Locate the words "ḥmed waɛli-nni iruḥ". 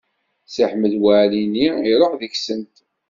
0.69-2.13